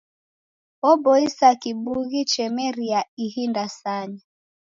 [0.89, 4.21] Oboisa kibughi chemeria ihi ndasanya.